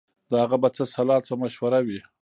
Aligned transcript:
د 0.29 0.31
هغه 0.43 0.57
به 0.61 0.69
څه 0.75 0.83
سلا 0.93 1.17
څه 1.27 1.33
مشوره 1.41 1.79
وي 1.87 1.99